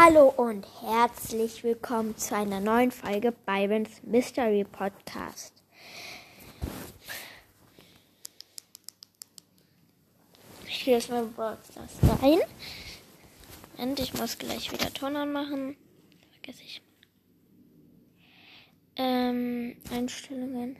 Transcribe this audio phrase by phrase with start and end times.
[0.00, 5.52] Hallo und herzlich willkommen zu einer neuen Folge Byrons Mystery Podcast.
[10.68, 12.38] Ich gehe jetzt mal Broadstars rein.
[13.78, 15.76] Und ich muss gleich wieder Ton anmachen.
[16.30, 16.80] Vergesse ich.
[18.94, 20.76] Ähm, Einstellungen.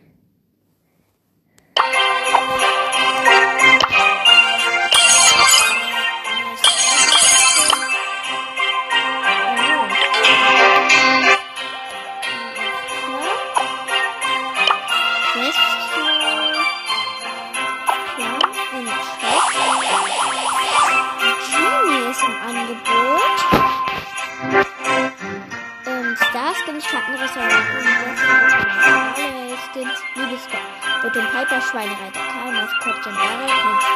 [29.78, 33.86] Mit dem Piper Schweinereiter Karl, Maskottchen Lara, Kunst,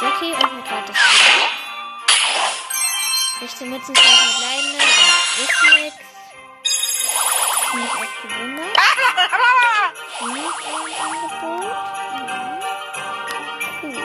[0.00, 0.96] Jackie und ein gratis
[3.40, 4.88] 16 Mützen, 200 Leine, das
[5.44, 5.98] ist nichts.
[7.74, 8.76] Ich auch gewundert.
[10.32, 11.76] Nicht ein Angebot.
[13.82, 14.04] Cool.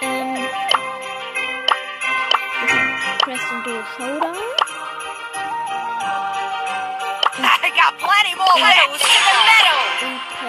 [0.00, 0.48] Ähm.
[3.18, 4.39] Preston Do Showdown.
[7.70, 10.39] I got plenty more medals to the medal.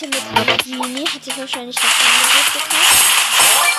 [0.00, 1.06] Mitte mit Mini.
[1.06, 3.75] Hat sich wahrscheinlich das Angebot gekauft.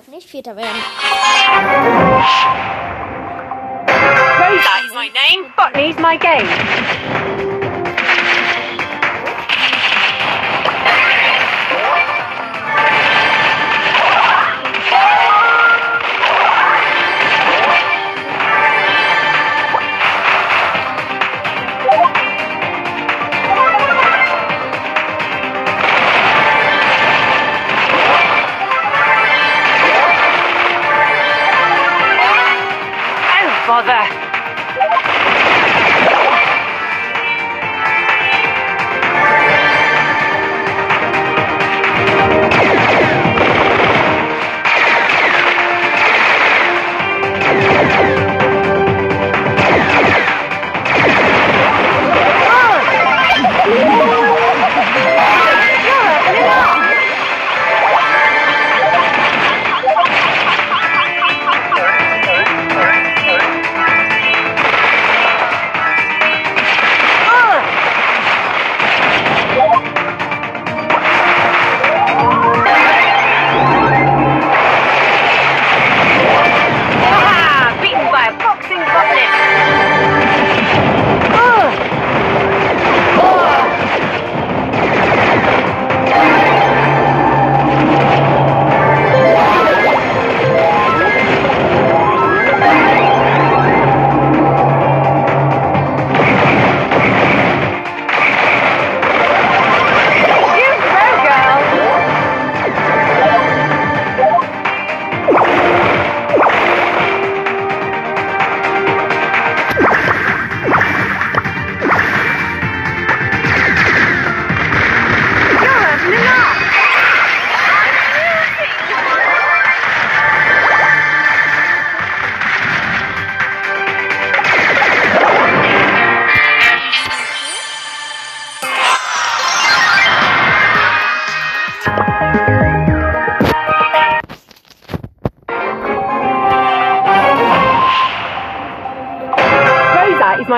[0.00, 0.82] darf nicht Vierter werden.
[4.94, 7.49] My name, Botany's my game.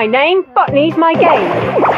[0.03, 1.92] my name, Botany's my game.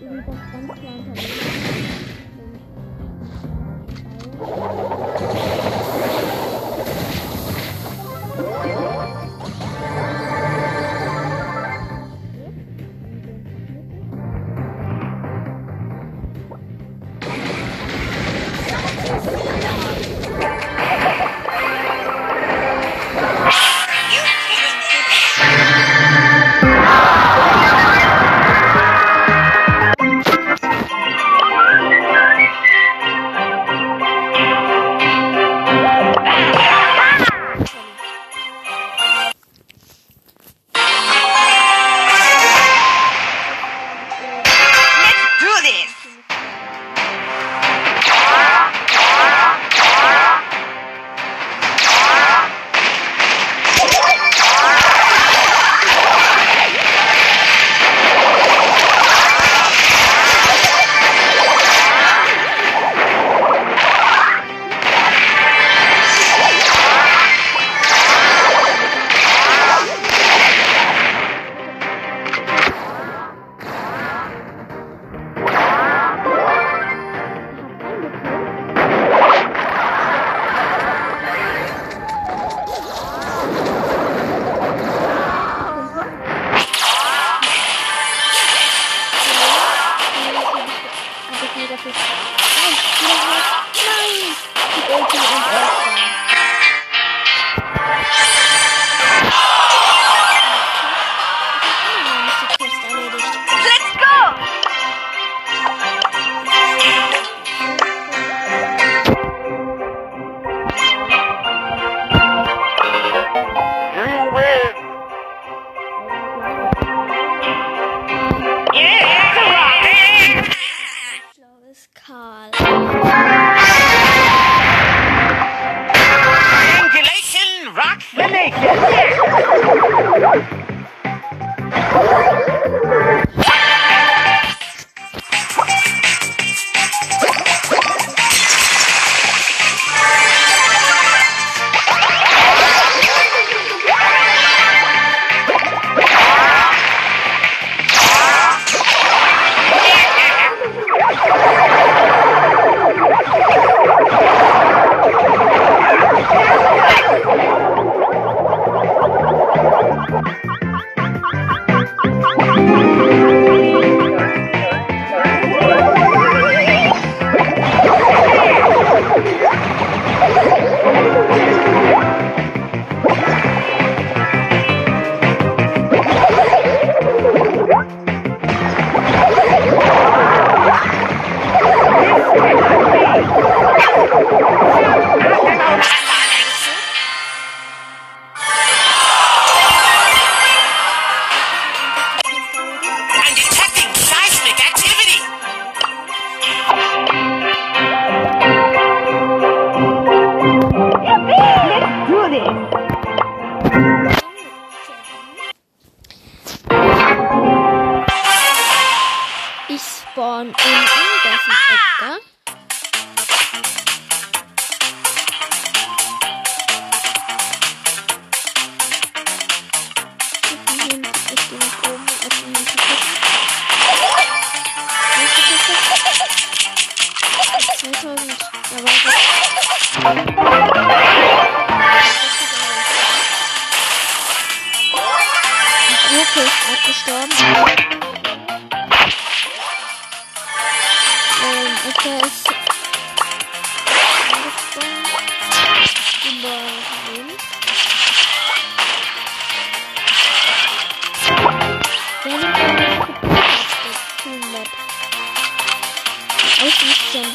[0.00, 1.37] 我们打算去玩什么？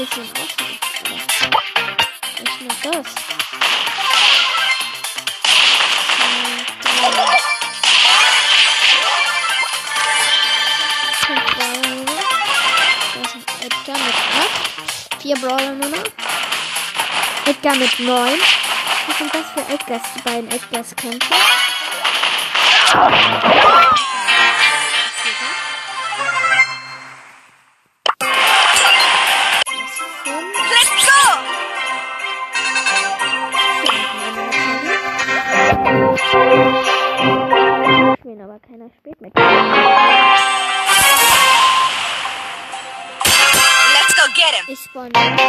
[0.06, 0.24] Drei.
[11.26, 12.24] Fünf Brawler nur noch.
[13.16, 15.22] Das ist Edgar mit acht.
[15.22, 16.06] Vier Brawler nur noch.
[17.46, 18.40] Edgar mit neun.
[19.08, 20.02] Was sind das für Edgars?
[20.16, 21.36] Die beiden Edgars kämpfen.
[45.04, 45.44] Habe eine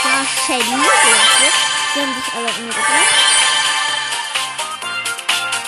[0.00, 0.64] Star Shelly.
[1.94, 3.14] Sie haben sich alle umgebracht.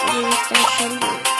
[0.07, 1.40] Wie ist der Shelly?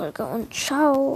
[0.00, 1.08] Folge und ciao.